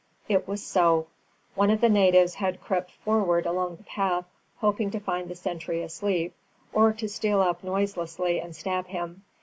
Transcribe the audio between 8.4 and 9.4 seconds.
stab him.